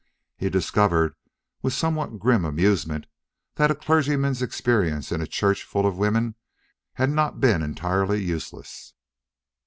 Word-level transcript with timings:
He 0.35 0.49
discovered, 0.49 1.13
with 1.61 1.73
a 1.73 1.75
somewhat 1.75 2.17
grim 2.17 2.43
amusement, 2.43 3.05
that 3.57 3.69
a 3.69 3.75
clergyman's 3.75 4.41
experience 4.41 5.11
in 5.11 5.21
a 5.21 5.27
church 5.27 5.63
full 5.63 5.85
of 5.85 5.95
women 5.99 6.33
had 6.93 7.11
not 7.11 7.39
been 7.39 7.61
entirely 7.61 8.19
useless. 8.23 8.95